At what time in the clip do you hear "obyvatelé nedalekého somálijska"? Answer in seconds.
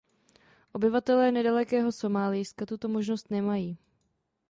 0.73-2.65